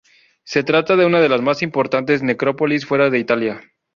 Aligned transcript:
Se 0.45 0.63
trata 0.63 0.95
de 0.95 1.05
una 1.05 1.21
de 1.21 1.29
las 1.29 1.43
más 1.43 1.61
importantes 1.61 2.23
necrópolis 2.23 2.87
fuera 2.87 3.11
de 3.11 3.19
Italia. 3.19 3.61